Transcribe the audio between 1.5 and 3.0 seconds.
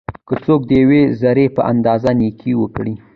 په اندازه نيکي وکړي؛